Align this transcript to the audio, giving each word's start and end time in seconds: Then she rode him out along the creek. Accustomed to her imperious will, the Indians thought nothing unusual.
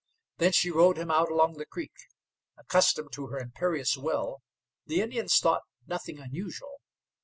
Then 0.37 0.51
she 0.51 0.71
rode 0.71 0.97
him 0.97 1.11
out 1.11 1.29
along 1.29 1.57
the 1.57 1.65
creek. 1.67 1.91
Accustomed 2.57 3.11
to 3.11 3.27
her 3.27 3.37
imperious 3.37 3.95
will, 3.97 4.39
the 4.87 4.99
Indians 4.99 5.37
thought 5.37 5.61
nothing 5.85 6.17
unusual. 6.17 6.77